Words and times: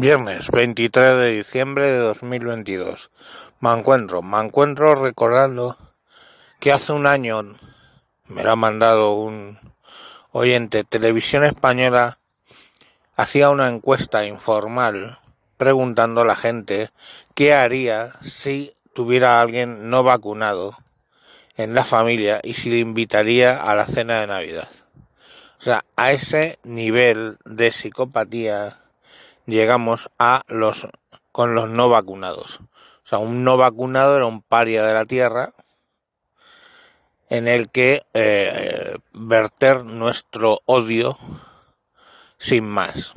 Viernes 0.00 0.52
23 0.52 1.16
de 1.16 1.30
diciembre 1.38 1.86
de 1.86 1.98
2022. 1.98 3.10
Me 3.58 3.72
encuentro, 3.72 4.22
me 4.22 4.38
encuentro 4.38 4.94
recordando 4.94 5.76
que 6.60 6.70
hace 6.70 6.92
un 6.92 7.08
año 7.08 7.42
me 8.26 8.44
lo 8.44 8.52
ha 8.52 8.54
mandado 8.54 9.14
un 9.14 9.58
oyente. 10.30 10.84
Televisión 10.84 11.42
Española 11.42 12.20
hacía 13.16 13.50
una 13.50 13.68
encuesta 13.68 14.24
informal 14.24 15.18
preguntando 15.56 16.20
a 16.20 16.26
la 16.26 16.36
gente 16.36 16.90
qué 17.34 17.52
haría 17.52 18.12
si 18.22 18.74
tuviera 18.92 19.38
a 19.38 19.40
alguien 19.40 19.90
no 19.90 20.04
vacunado 20.04 20.78
en 21.56 21.74
la 21.74 21.82
familia 21.82 22.38
y 22.44 22.54
si 22.54 22.70
le 22.70 22.78
invitaría 22.78 23.60
a 23.60 23.74
la 23.74 23.86
cena 23.86 24.20
de 24.20 24.28
Navidad. 24.28 24.68
O 25.58 25.62
sea, 25.62 25.84
a 25.96 26.12
ese 26.12 26.60
nivel 26.62 27.38
de 27.44 27.72
psicopatía 27.72 28.78
llegamos 29.48 30.10
a 30.18 30.42
los 30.46 30.86
con 31.32 31.54
los 31.54 31.68
no 31.68 31.88
vacunados. 31.88 32.60
O 32.60 33.08
sea, 33.08 33.18
un 33.18 33.42
no 33.42 33.56
vacunado 33.56 34.16
era 34.16 34.26
un 34.26 34.42
paria 34.42 34.84
de 34.84 34.94
la 34.94 35.06
tierra 35.06 35.54
en 37.30 37.48
el 37.48 37.70
que 37.70 38.02
eh, 38.12 38.98
verter 39.12 39.84
nuestro 39.84 40.60
odio 40.66 41.18
sin 42.36 42.68
más. 42.68 43.12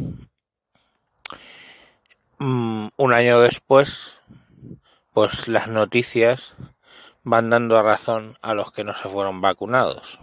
Mm, 2.39 2.87
un 2.95 3.13
año 3.13 3.41
después, 3.41 4.19
pues 5.13 5.47
las 5.47 5.67
noticias 5.67 6.55
van 7.23 7.49
dando 7.49 7.81
razón 7.83 8.37
a 8.41 8.53
los 8.53 8.71
que 8.71 8.83
no 8.83 8.95
se 8.95 9.09
fueron 9.09 9.41
vacunados. 9.41 10.19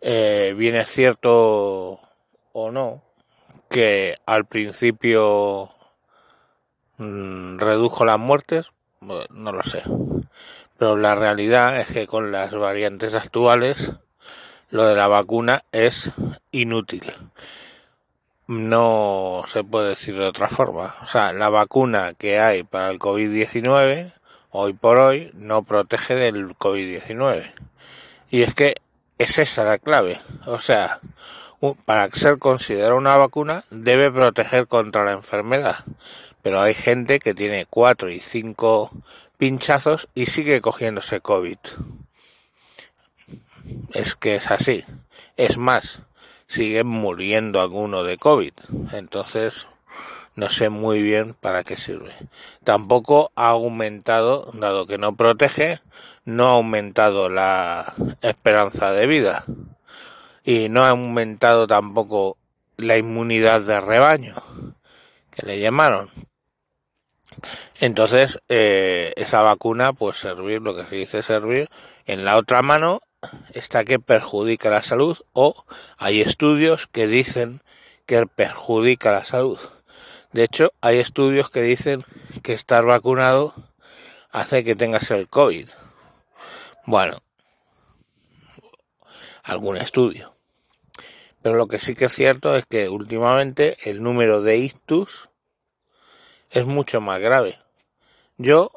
Eh, 0.00 0.54
bien 0.56 0.74
es 0.74 0.90
cierto 0.90 2.00
o 2.52 2.70
no 2.70 3.07
que 3.68 4.18
al 4.26 4.46
principio 4.46 5.70
mm, 6.98 7.58
redujo 7.58 8.04
las 8.04 8.18
muertes, 8.18 8.72
no 9.00 9.52
lo 9.52 9.62
sé. 9.62 9.82
Pero 10.78 10.96
la 10.96 11.14
realidad 11.14 11.80
es 11.80 11.88
que 11.88 12.06
con 12.06 12.30
las 12.32 12.52
variantes 12.52 13.14
actuales 13.14 13.92
lo 14.70 14.84
de 14.84 14.94
la 14.94 15.08
vacuna 15.08 15.62
es 15.72 16.12
inútil. 16.52 17.04
No 18.46 19.42
se 19.46 19.64
puede 19.64 19.90
decir 19.90 20.16
de 20.16 20.26
otra 20.26 20.48
forma. 20.48 20.94
O 21.02 21.06
sea, 21.06 21.32
la 21.32 21.48
vacuna 21.48 22.14
que 22.14 22.38
hay 22.38 22.62
para 22.62 22.90
el 22.90 22.98
COVID-19 22.98 24.12
hoy 24.50 24.72
por 24.72 24.98
hoy 24.98 25.30
no 25.34 25.62
protege 25.62 26.14
del 26.14 26.56
COVID-19. 26.56 27.52
Y 28.30 28.42
es 28.42 28.54
que 28.54 28.76
es 29.18 29.38
esa 29.38 29.64
la 29.64 29.78
clave. 29.78 30.20
O 30.46 30.58
sea, 30.58 31.00
para 31.84 32.10
ser 32.12 32.38
considerada 32.38 32.94
una 32.94 33.16
vacuna 33.16 33.64
debe 33.70 34.10
proteger 34.10 34.68
contra 34.68 35.04
la 35.04 35.12
enfermedad. 35.12 35.76
Pero 36.42 36.60
hay 36.60 36.74
gente 36.74 37.18
que 37.18 37.34
tiene 37.34 37.66
cuatro 37.66 38.10
y 38.10 38.20
cinco 38.20 38.90
pinchazos 39.38 40.08
y 40.14 40.26
sigue 40.26 40.60
cogiéndose 40.60 41.20
COVID. 41.20 41.58
Es 43.92 44.14
que 44.14 44.36
es 44.36 44.50
así. 44.50 44.84
Es 45.36 45.58
más, 45.58 46.02
siguen 46.46 46.86
muriendo 46.86 47.60
alguno 47.60 48.04
de 48.04 48.18
COVID. 48.18 48.52
Entonces, 48.92 49.66
no 50.36 50.48
sé 50.50 50.68
muy 50.68 51.02
bien 51.02 51.34
para 51.34 51.64
qué 51.64 51.76
sirve. 51.76 52.14
Tampoco 52.62 53.32
ha 53.34 53.48
aumentado, 53.48 54.52
dado 54.54 54.86
que 54.86 54.98
no 54.98 55.16
protege, 55.16 55.80
no 56.24 56.46
ha 56.46 56.52
aumentado 56.52 57.28
la 57.28 57.94
esperanza 58.22 58.92
de 58.92 59.06
vida 59.06 59.44
y 60.48 60.70
no 60.70 60.86
ha 60.86 60.88
aumentado 60.88 61.66
tampoco 61.66 62.38
la 62.78 62.96
inmunidad 62.96 63.60
de 63.60 63.80
rebaño 63.80 64.34
que 65.30 65.44
le 65.44 65.60
llamaron. 65.60 66.10
Entonces, 67.80 68.40
eh, 68.48 69.12
esa 69.16 69.42
vacuna, 69.42 69.92
pues 69.92 70.16
servir, 70.16 70.62
lo 70.62 70.74
que 70.74 70.86
se 70.86 70.96
dice 70.96 71.22
servir, 71.22 71.68
en 72.06 72.24
la 72.24 72.38
otra 72.38 72.62
mano 72.62 73.02
está 73.52 73.84
que 73.84 73.98
perjudica 73.98 74.70
la 74.70 74.80
salud 74.80 75.18
o 75.34 75.66
hay 75.98 76.22
estudios 76.22 76.86
que 76.86 77.06
dicen 77.06 77.60
que 78.06 78.26
perjudica 78.26 79.12
la 79.12 79.26
salud. 79.26 79.58
De 80.32 80.44
hecho, 80.44 80.72
hay 80.80 80.96
estudios 80.96 81.50
que 81.50 81.60
dicen 81.60 82.04
que 82.42 82.54
estar 82.54 82.86
vacunado 82.86 83.52
hace 84.30 84.64
que 84.64 84.74
tengas 84.74 85.10
el 85.10 85.28
COVID. 85.28 85.68
Bueno, 86.86 87.18
algún 89.42 89.76
estudio. 89.76 90.37
Pero 91.42 91.56
lo 91.56 91.68
que 91.68 91.78
sí 91.78 91.94
que 91.94 92.06
es 92.06 92.12
cierto 92.12 92.56
es 92.56 92.66
que 92.66 92.88
últimamente 92.88 93.76
el 93.84 94.02
número 94.02 94.42
de 94.42 94.58
ictus 94.58 95.30
es 96.50 96.66
mucho 96.66 97.00
más 97.00 97.20
grave. 97.20 97.58
Yo 98.36 98.70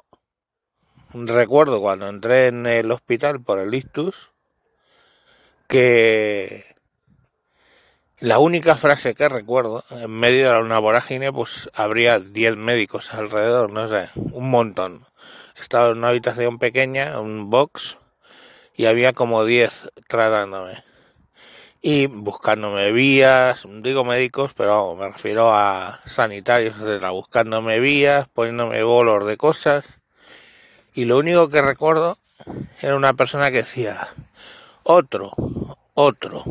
recuerdo 1.14 1.82
cuando 1.82 2.08
entré 2.08 2.48
en 2.48 2.66
el 2.66 2.92
hospital 2.92 3.42
por 3.42 3.60
el 3.60 3.74
ictus 3.74 4.32
que 5.68 6.66
la 8.20 8.38
única 8.38 8.76
frase 8.76 9.16
que 9.16 9.28
recuerdo, 9.30 9.84
en 9.90 10.12
medio 10.12 10.52
de 10.52 10.60
una 10.60 10.78
vorágine, 10.78 11.32
pues 11.32 11.72
habría 11.74 12.20
10 12.20 12.56
médicos 12.58 13.14
alrededor, 13.14 13.72
no 13.72 13.88
sé, 13.88 14.10
un 14.16 14.52
montón. 14.52 15.08
Estaba 15.58 15.90
en 15.90 15.98
una 15.98 16.10
habitación 16.10 16.60
pequeña, 16.60 17.20
un 17.20 17.50
box, 17.50 17.98
y 18.76 18.86
había 18.86 19.14
como 19.14 19.44
10 19.46 19.90
tratándome 20.08 20.91
y 21.82 22.06
buscándome 22.06 22.92
vías, 22.92 23.68
digo 23.82 24.06
médicos, 24.06 24.54
pero 24.56 24.96
me 24.96 25.10
refiero 25.10 25.52
a 25.52 26.00
sanitarios, 26.06 26.76
etc. 26.80 27.10
Buscándome 27.10 27.80
vías, 27.80 28.28
poniéndome 28.28 28.84
bolos 28.84 29.26
de 29.26 29.36
cosas. 29.36 30.00
Y 30.94 31.06
lo 31.06 31.18
único 31.18 31.50
que 31.50 31.62
recuerdo 31.62 32.20
era 32.82 32.96
una 32.96 33.14
persona 33.14 33.50
que 33.50 33.58
decía, 33.58 34.10
otro, 34.84 35.32
otro. 35.96 36.44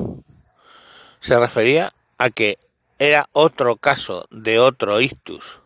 Se 1.21 1.39
refería 1.39 1.93
a 2.19 2.31
que 2.31 2.59
era 2.99 3.29
otro 3.33 3.77
caso 3.77 4.27
de 4.31 4.59
otro 4.59 5.01
ictus. 5.01 5.61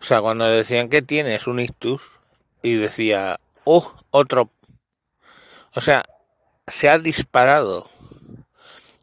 O 0.00 0.04
sea, 0.04 0.20
cuando 0.20 0.44
decían 0.46 0.90
que 0.90 1.00
tienes 1.00 1.46
un 1.46 1.60
ictus 1.60 2.12
y 2.62 2.74
decía, 2.74 3.40
oh, 3.64 3.94
otro. 4.10 4.50
O 5.74 5.80
sea, 5.80 6.04
se 6.66 6.90
ha 6.90 6.98
disparado 6.98 7.88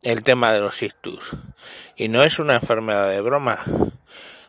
el 0.03 0.23
tema 0.23 0.51
de 0.51 0.59
los 0.59 0.83
ictus. 0.83 1.31
Y 1.95 2.09
no 2.09 2.23
es 2.23 2.39
una 2.39 2.55
enfermedad 2.55 3.09
de 3.09 3.21
broma. 3.21 3.57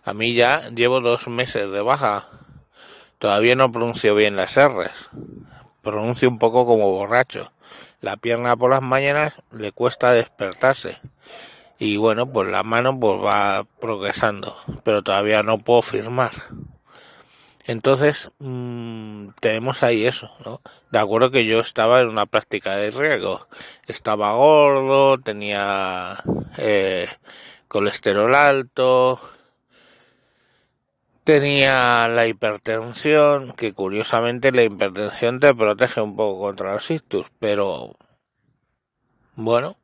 A 0.04 0.12
mí 0.12 0.34
ya 0.34 0.68
llevo 0.70 1.00
dos 1.00 1.28
meses 1.28 1.70
de 1.72 1.80
baja. 1.80 2.28
Todavía 3.18 3.56
no 3.56 3.72
pronuncio 3.72 4.14
bien 4.14 4.36
las 4.36 4.56
R's. 4.56 5.10
Pronuncio 5.80 6.28
un 6.28 6.38
poco 6.38 6.66
como 6.66 6.90
borracho. 6.90 7.52
La 8.00 8.16
pierna 8.16 8.56
por 8.56 8.70
las 8.70 8.82
mañanas 8.82 9.34
le 9.52 9.72
cuesta 9.72 10.12
despertarse. 10.12 10.98
Y 11.78 11.96
bueno, 11.96 12.30
pues 12.30 12.48
la 12.48 12.62
mano 12.62 12.98
pues 12.98 13.24
va 13.24 13.64
progresando. 13.80 14.56
Pero 14.82 15.02
todavía 15.02 15.42
no 15.42 15.58
puedo 15.58 15.82
firmar. 15.82 16.32
Entonces, 17.64 18.30
mmm, 18.38 19.28
tenemos 19.40 19.82
ahí 19.82 20.04
eso, 20.06 20.30
¿no? 20.44 20.60
De 20.90 20.98
acuerdo 20.98 21.30
que 21.30 21.46
yo 21.46 21.60
estaba 21.60 22.00
en 22.00 22.08
una 22.08 22.26
práctica 22.26 22.76
de 22.76 22.90
riesgo. 22.90 23.46
Estaba 23.86 24.34
gordo, 24.34 25.18
tenía 25.18 26.16
eh, 26.58 27.08
colesterol 27.68 28.34
alto, 28.34 29.18
tenía 31.24 32.06
la 32.08 32.26
hipertensión, 32.26 33.52
que 33.52 33.72
curiosamente 33.72 34.52
la 34.52 34.62
hipertensión 34.62 35.40
te 35.40 35.54
protege 35.54 36.02
un 36.02 36.16
poco 36.16 36.42
contra 36.42 36.74
los 36.74 36.90
ictus, 36.90 37.28
pero 37.38 37.96
bueno, 39.36 39.78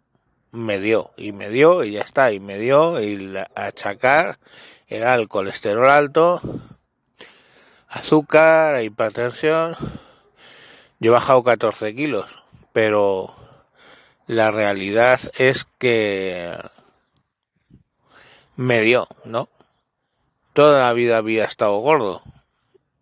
me 0.52 0.78
dio, 0.78 1.12
y 1.16 1.32
me 1.32 1.48
dio, 1.48 1.82
y 1.84 1.92
ya 1.92 2.02
está, 2.02 2.32
y 2.32 2.40
me 2.40 2.58
dio, 2.58 3.02
y 3.02 3.34
achacar 3.54 4.38
era 4.86 5.14
el 5.14 5.28
colesterol 5.28 5.88
alto, 5.88 6.42
azúcar, 7.90 8.82
hipertensión. 8.82 9.76
Yo 11.00 11.10
he 11.10 11.14
bajado 11.14 11.42
14 11.42 11.94
kilos, 11.94 12.42
pero 12.72 13.34
la 14.26 14.50
realidad 14.50 15.20
es 15.38 15.66
que 15.78 16.56
me 18.56 18.80
dio, 18.80 19.08
¿no? 19.24 19.48
Toda 20.52 20.80
la 20.80 20.92
vida 20.92 21.16
había 21.16 21.44
estado 21.44 21.78
gordo 21.78 22.22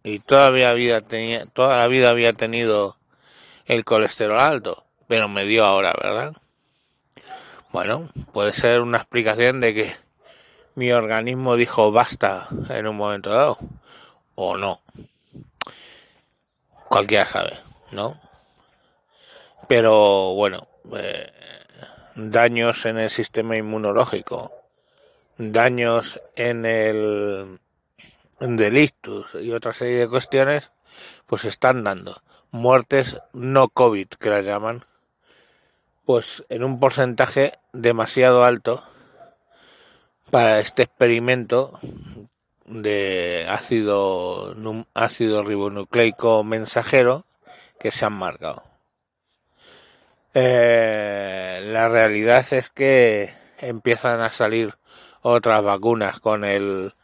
y 0.03 0.21
todavía 0.21 0.71
había 0.71 1.01
tenía, 1.03 1.45
toda 1.47 1.77
la 1.77 1.89
vida 1.89 2.11
había 2.11 2.33
tenido 2.33 2.97
el 3.67 3.85
colesterol 3.85 4.39
alto, 4.39 4.85
pero 5.07 5.29
me 5.29 5.45
dio 5.45 5.65
ahora, 5.65 5.93
¿verdad? 6.01 6.33
Bueno, 7.73 8.09
puede 8.33 8.53
ser 8.53 8.81
una 8.81 8.99
explicación 8.99 9.61
de 9.61 9.75
que 9.75 9.97
mi 10.77 10.93
organismo 10.93 11.57
dijo 11.57 11.93
basta 11.93 12.49
en 12.71 12.87
un 12.87 12.97
momento 12.97 13.31
dado 13.31 13.59
o 14.41 14.57
no. 14.57 14.81
Cualquiera 16.89 17.27
sabe, 17.27 17.59
¿no? 17.91 18.21
Pero 19.67 20.35
bueno, 20.35 20.69
eh, 20.97 21.33
daños 22.15 22.87
en 22.87 22.99
el 22.99 23.11
sistema 23.11 23.57
inmunológico 23.57 24.53
daños 25.39 26.21
en 26.37 26.67
el 26.67 27.59
delictus 28.41 29.35
y 29.35 29.53
otra 29.53 29.73
serie 29.73 29.99
de 29.99 30.09
cuestiones, 30.09 30.73
pues 31.27 31.45
están 31.45 31.85
dando 31.85 32.23
muertes 32.51 33.19
no 33.33 33.69
COVID, 33.69 34.09
que 34.09 34.31
las 34.31 34.45
llaman, 34.45 34.85
pues 36.05 36.45
en 36.49 36.65
un 36.65 36.81
porcentaje 36.81 37.59
demasiado 37.73 38.45
alto 38.45 38.83
para 40.31 40.61
este 40.61 40.83
experimento 40.83 41.79
de 42.69 43.47
ácido, 43.49 44.55
ácido 44.95 45.43
ribonucleico 45.43 46.45
mensajero 46.45 47.25
que 47.79 47.91
se 47.91 48.05
han 48.05 48.13
marcado. 48.13 48.65
Eh, 50.35 51.61
la 51.65 51.89
realidad 51.89 52.47
es 52.53 52.71
que 52.71 53.31
empiezan 53.59 54.21
a 54.21 54.31
salir 54.31 54.75
otras 55.23 55.63
vacunas 55.63 56.21
con 56.21 56.45
el 56.45 56.95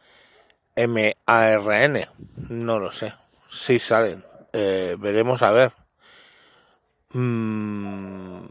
MARN. 0.75 2.05
No 2.49 2.79
lo 2.79 2.91
sé. 2.91 3.13
Si 3.49 3.79
salen. 3.79 4.23
Eh, 4.53 4.95
veremos 4.99 5.41
a 5.41 5.51
ver. 5.51 5.71
Mm, 7.11 8.45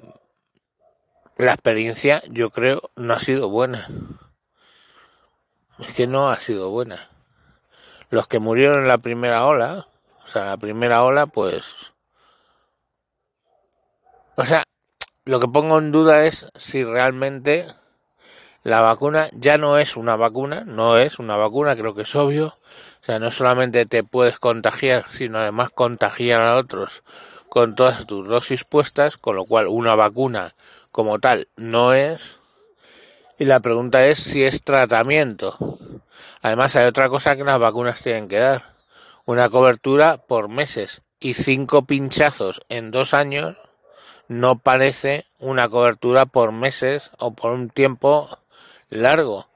la 1.36 1.52
experiencia, 1.52 2.22
yo 2.28 2.50
creo, 2.50 2.90
no 2.96 3.14
ha 3.14 3.18
sido 3.18 3.48
buena. 3.48 3.88
Es 5.78 5.92
que 5.94 6.06
no 6.06 6.30
ha 6.30 6.38
sido 6.38 6.70
buena. 6.70 7.08
Los 8.10 8.28
que 8.28 8.38
murieron 8.38 8.82
en 8.82 8.88
la 8.88 8.98
primera 8.98 9.44
ola, 9.44 9.88
o 10.22 10.26
sea, 10.26 10.44
la 10.44 10.56
primera 10.56 11.02
ola, 11.02 11.26
pues... 11.26 11.92
O 14.36 14.44
sea, 14.44 14.64
lo 15.24 15.40
que 15.40 15.48
pongo 15.48 15.78
en 15.78 15.92
duda 15.92 16.24
es 16.24 16.46
si 16.56 16.84
realmente 16.84 17.66
la 18.62 18.80
vacuna 18.80 19.28
ya 19.32 19.58
no 19.58 19.78
es 19.78 19.96
una 19.96 20.16
vacuna, 20.16 20.64
no 20.66 20.96
es 20.96 21.18
una 21.18 21.36
vacuna, 21.36 21.76
creo 21.76 21.94
que 21.94 22.02
es 22.02 22.14
obvio. 22.16 22.46
O 22.46 23.04
sea, 23.04 23.18
no 23.18 23.30
solamente 23.30 23.84
te 23.86 24.02
puedes 24.02 24.38
contagiar, 24.38 25.04
sino 25.10 25.38
además 25.38 25.70
contagiar 25.70 26.42
a 26.42 26.56
otros 26.56 27.02
con 27.48 27.74
todas 27.74 28.06
tus 28.06 28.26
dosis 28.26 28.64
puestas, 28.64 29.16
con 29.16 29.36
lo 29.36 29.44
cual 29.44 29.68
una 29.68 29.94
vacuna 29.94 30.54
como 30.90 31.18
tal 31.18 31.48
no 31.56 31.92
es. 31.92 32.40
Y 33.36 33.46
la 33.46 33.58
pregunta 33.60 34.06
es 34.06 34.18
si 34.18 34.44
es 34.44 34.62
tratamiento. 34.62 35.58
Además 36.40 36.76
hay 36.76 36.86
otra 36.86 37.08
cosa 37.08 37.36
que 37.36 37.42
las 37.42 37.58
vacunas 37.58 38.00
tienen 38.00 38.28
que 38.28 38.38
dar. 38.38 38.62
Una 39.24 39.48
cobertura 39.48 40.18
por 40.18 40.48
meses 40.48 41.02
y 41.18 41.34
cinco 41.34 41.84
pinchazos 41.84 42.60
en 42.68 42.92
dos 42.92 43.12
años 43.12 43.56
no 44.28 44.58
parece 44.58 45.26
una 45.38 45.68
cobertura 45.68 46.26
por 46.26 46.52
meses 46.52 47.10
o 47.18 47.32
por 47.32 47.50
un 47.50 47.70
tiempo 47.70 48.38
largo. 48.88 49.48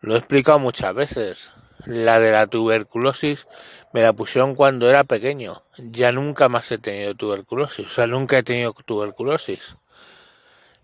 Lo 0.00 0.14
he 0.14 0.18
explicado 0.18 0.58
muchas 0.58 0.94
veces. 0.94 1.52
La 1.86 2.20
de 2.20 2.32
la 2.32 2.46
tuberculosis 2.46 3.46
me 3.92 4.02
la 4.02 4.12
pusieron 4.12 4.54
cuando 4.54 4.90
era 4.90 5.04
pequeño. 5.04 5.62
Ya 5.78 6.12
nunca 6.12 6.48
más 6.50 6.70
he 6.70 6.78
tenido 6.78 7.14
tuberculosis. 7.14 7.86
O 7.86 7.90
sea, 7.90 8.06
nunca 8.06 8.36
he 8.36 8.42
tenido 8.42 8.74
tuberculosis. 8.84 9.76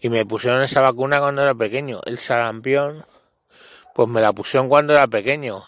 Y 0.00 0.08
me 0.08 0.25
pusieron 0.25 0.62
esa 0.62 0.81
vacuna 0.81 1.20
cuando 1.20 1.43
era 1.43 1.55
pequeño. 1.55 2.00
El 2.06 2.19
sarampión, 2.19 3.05
pues 3.94 4.08
me 4.08 4.23
la 4.23 4.32
pusieron 4.32 4.69
cuando 4.69 4.94
era 4.94 5.06
pequeño. 5.06 5.62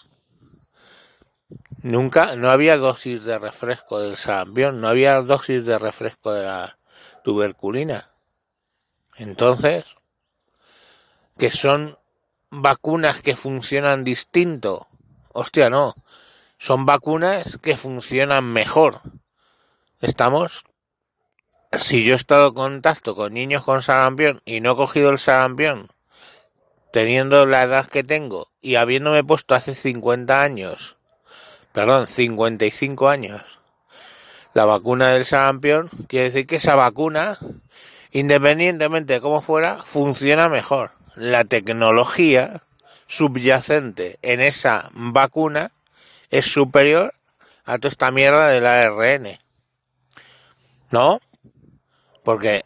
Nunca, 1.83 2.35
no 2.35 2.49
había 2.49 2.77
dosis 2.77 3.25
de 3.25 3.37
refresco 3.37 3.99
del 3.99 4.15
sarampión, 4.15 4.81
no 4.81 4.87
había 4.87 5.21
dosis 5.21 5.65
de 5.65 5.77
refresco 5.77 6.33
de 6.33 6.43
la 6.43 6.77
tuberculina. 7.23 8.09
Entonces, 9.17 9.97
que 11.37 11.51
son 11.51 11.99
vacunas 12.49 13.21
que 13.21 13.35
funcionan 13.35 14.03
distinto. 14.03 14.87
Hostia, 15.33 15.69
no. 15.69 15.93
Son 16.57 16.85
vacunas 16.85 17.59
que 17.61 17.77
funcionan 17.77 18.45
mejor. 18.45 19.01
¿Estamos? 20.01 20.63
Si 21.77 22.03
yo 22.03 22.13
he 22.13 22.15
estado 22.15 22.49
en 22.49 22.53
contacto 22.53 23.15
con 23.15 23.33
niños 23.33 23.63
con 23.63 23.81
sarampión 23.81 24.41
y 24.45 24.61
no 24.61 24.73
he 24.73 24.75
cogido 24.75 25.09
el 25.09 25.17
sarampión, 25.17 25.89
teniendo 26.91 27.45
la 27.47 27.63
edad 27.63 27.87
que 27.87 28.03
tengo 28.03 28.49
y 28.61 28.75
habiéndome 28.75 29.23
puesto 29.23 29.55
hace 29.55 29.73
50 29.73 30.41
años, 30.41 30.97
perdón, 31.71 32.07
55 32.07 33.09
años, 33.09 33.41
la 34.53 34.65
vacuna 34.65 35.09
del 35.09 35.25
sarampión, 35.25 35.89
quiere 36.07 36.29
decir 36.29 36.45
que 36.45 36.57
esa 36.57 36.75
vacuna, 36.75 37.39
independientemente 38.11 39.13
de 39.13 39.21
cómo 39.21 39.41
fuera, 39.41 39.77
funciona 39.77 40.49
mejor 40.49 40.91
la 41.15 41.43
tecnología 41.43 42.63
subyacente 43.07 44.19
en 44.21 44.41
esa 44.41 44.89
vacuna 44.93 45.71
es 46.29 46.45
superior 46.45 47.13
a 47.65 47.77
toda 47.77 47.89
esta 47.89 48.11
mierda 48.11 48.47
del 48.47 48.65
ARN. 48.65 49.39
¿No? 50.91 51.19
Porque 52.23 52.63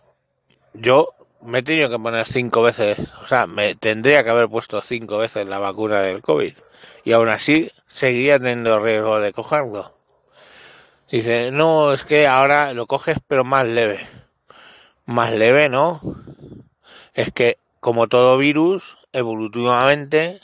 yo 0.74 1.14
me 1.42 1.60
he 1.60 1.64
tenido 1.64 1.90
que 1.90 2.00
poner 2.00 2.26
cinco 2.26 2.62
veces, 2.62 3.00
o 3.22 3.28
sea, 3.28 3.48
me 3.48 3.76
tendría 3.76 4.24
que 4.24 4.30
haber 4.30 4.50
puesto 4.50 4.82
cinco 4.82 5.18
veces 5.18 5.48
la 5.48 5.60
vacuna 5.60 6.02
del 6.02 6.22
COVID. 6.22 6.54
Y 7.04 7.12
aún 7.14 7.30
así 7.30 7.72
seguiría 7.88 8.38
teniendo 8.38 8.80
riesgo 8.80 9.20
de 9.20 9.34
cogerlo. 9.34 9.98
Dice, 11.10 11.52
no, 11.52 11.94
es 11.94 12.04
que 12.04 12.28
ahora 12.28 12.74
lo 12.74 12.86
coges 12.86 13.18
pero 13.28 13.44
más 13.44 13.66
leve. 13.66 14.08
Más 15.06 15.34
leve, 15.34 15.70
¿no? 15.70 16.02
Es 17.14 17.32
que 17.32 17.58
como 17.80 18.08
todo 18.08 18.38
virus, 18.38 18.98
evolutivamente 19.14 20.42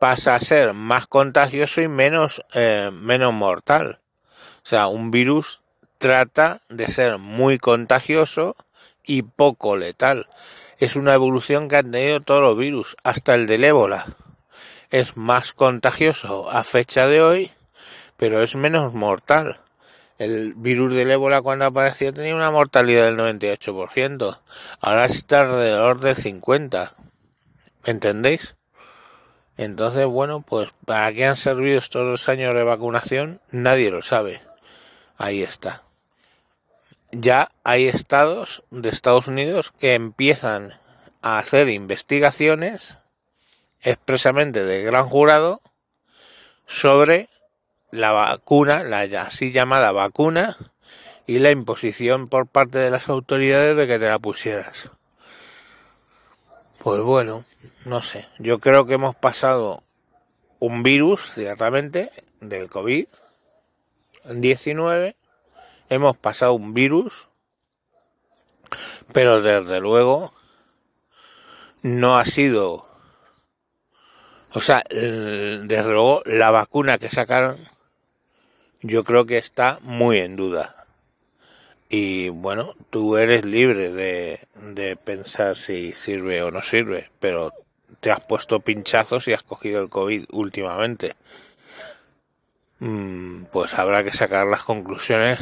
pasa 0.00 0.34
a 0.34 0.40
ser 0.40 0.74
más 0.74 1.06
contagioso 1.06 1.80
y 1.80 1.86
menos, 1.86 2.44
eh, 2.54 2.90
menos 2.92 3.32
mortal. 3.32 4.00
O 4.64 4.66
sea, 4.68 4.88
un 4.88 5.12
virus 5.12 5.61
trata 6.02 6.62
de 6.68 6.88
ser 6.88 7.18
muy 7.18 7.60
contagioso 7.60 8.56
y 9.04 9.22
poco 9.22 9.76
letal. 9.76 10.28
Es 10.78 10.96
una 10.96 11.14
evolución 11.14 11.68
que 11.68 11.76
han 11.76 11.92
tenido 11.92 12.20
todos 12.20 12.42
los 12.42 12.58
virus, 12.58 12.96
hasta 13.04 13.36
el 13.36 13.46
del 13.46 13.62
ébola. 13.62 14.16
Es 14.90 15.16
más 15.16 15.52
contagioso 15.52 16.50
a 16.50 16.64
fecha 16.64 17.06
de 17.06 17.22
hoy, 17.22 17.52
pero 18.16 18.42
es 18.42 18.56
menos 18.56 18.92
mortal. 18.94 19.60
El 20.18 20.54
virus 20.54 20.92
del 20.92 21.12
ébola 21.12 21.40
cuando 21.40 21.66
apareció 21.66 22.12
tenía 22.12 22.34
una 22.34 22.50
mortalidad 22.50 23.04
del 23.04 23.16
98%. 23.16 24.40
Ahora 24.80 25.04
está 25.04 25.42
alrededor 25.42 26.00
del 26.00 26.16
50%. 26.16 26.94
¿Entendéis? 27.84 28.56
Entonces, 29.56 30.06
bueno, 30.06 30.42
pues 30.42 30.70
¿para 30.84 31.12
qué 31.12 31.26
han 31.26 31.36
servido 31.36 31.78
estos 31.78 32.04
dos 32.04 32.28
años 32.28 32.56
de 32.56 32.64
vacunación? 32.64 33.40
Nadie 33.52 33.92
lo 33.92 34.02
sabe. 34.02 34.42
Ahí 35.16 35.44
está. 35.44 35.84
Ya 37.12 37.52
hay 37.62 37.88
estados 37.88 38.64
de 38.70 38.88
Estados 38.88 39.28
Unidos 39.28 39.72
que 39.78 39.94
empiezan 39.94 40.72
a 41.20 41.38
hacer 41.38 41.68
investigaciones 41.68 42.96
expresamente 43.82 44.64
de 44.64 44.82
gran 44.82 45.06
jurado 45.08 45.60
sobre 46.66 47.28
la 47.90 48.12
vacuna, 48.12 48.82
la 48.82 49.02
así 49.20 49.52
llamada 49.52 49.92
vacuna, 49.92 50.56
y 51.26 51.38
la 51.38 51.50
imposición 51.50 52.28
por 52.28 52.46
parte 52.46 52.78
de 52.78 52.90
las 52.90 53.10
autoridades 53.10 53.76
de 53.76 53.86
que 53.86 53.98
te 53.98 54.08
la 54.08 54.18
pusieras. 54.18 54.88
Pues 56.78 57.02
bueno, 57.02 57.44
no 57.84 58.00
sé, 58.02 58.26
yo 58.38 58.58
creo 58.58 58.86
que 58.86 58.94
hemos 58.94 59.14
pasado 59.14 59.84
un 60.58 60.82
virus, 60.82 61.34
ciertamente, 61.34 62.10
del 62.40 62.70
COVID-19, 62.70 65.14
hemos 65.88 66.16
pasado 66.16 66.54
un 66.54 66.74
virus, 66.74 67.28
pero 69.12 69.42
desde 69.42 69.80
luego 69.80 70.32
no 71.82 72.16
ha 72.16 72.24
sido, 72.24 72.86
o 74.52 74.60
sea, 74.60 74.84
desde 74.90 75.82
luego 75.84 76.22
la 76.24 76.50
vacuna 76.50 76.98
que 76.98 77.08
sacaron 77.08 77.72
yo 78.82 79.04
creo 79.04 79.26
que 79.26 79.38
está 79.38 79.78
muy 79.82 80.18
en 80.18 80.36
duda. 80.36 80.86
Y 81.88 82.30
bueno, 82.30 82.74
tú 82.90 83.16
eres 83.16 83.44
libre 83.44 83.92
de, 83.92 84.40
de 84.60 84.96
pensar 84.96 85.56
si 85.56 85.92
sirve 85.92 86.42
o 86.42 86.50
no 86.50 86.62
sirve, 86.62 87.10
pero 87.20 87.52
te 88.00 88.10
has 88.10 88.20
puesto 88.20 88.60
pinchazos 88.60 89.28
y 89.28 89.34
has 89.34 89.42
cogido 89.42 89.82
el 89.82 89.88
COVID 89.88 90.24
últimamente. 90.30 91.14
Mm, 92.82 93.44
pues 93.52 93.74
habrá 93.74 94.02
que 94.02 94.10
sacar 94.10 94.44
las 94.48 94.64
conclusiones 94.64 95.38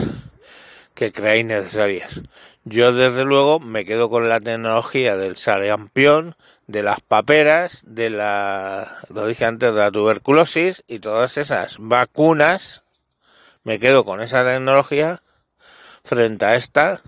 que 0.92 1.10
creáis 1.10 1.46
necesarias. 1.46 2.20
Yo 2.64 2.92
desde 2.92 3.24
luego 3.24 3.60
me 3.60 3.86
quedo 3.86 4.10
con 4.10 4.28
la 4.28 4.40
tecnología 4.40 5.16
del 5.16 5.38
sarampión, 5.38 6.36
de 6.66 6.82
las 6.82 7.00
paperas, 7.00 7.80
de 7.86 8.10
la, 8.10 8.94
lo 9.08 9.26
dije 9.26 9.46
antes, 9.46 9.72
de 9.72 9.80
la 9.80 9.90
tuberculosis 9.90 10.84
y 10.86 10.98
todas 10.98 11.38
esas 11.38 11.76
vacunas 11.78 12.82
me 13.64 13.78
quedo 13.78 14.04
con 14.04 14.20
esa 14.20 14.44
tecnología 14.44 15.22
frente 16.04 16.44
a 16.44 16.56
esta 16.56 17.00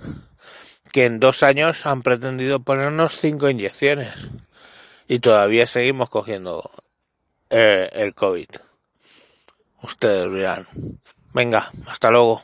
que 0.93 1.05
en 1.05 1.21
dos 1.21 1.43
años 1.43 1.85
han 1.85 2.01
pretendido 2.03 2.61
ponernos 2.61 3.19
cinco 3.19 3.51
inyecciones. 3.51 4.15
y 5.09 5.19
todavía 5.19 5.67
seguimos 5.67 6.09
cogiendo 6.09 6.71
eh, 7.51 7.91
el 7.93 8.15
COVID. 8.15 8.49
Ustedes 9.83 10.31
verán. 10.31 10.67
Venga, 11.35 11.71
hasta 11.87 12.11
luego. 12.11 12.43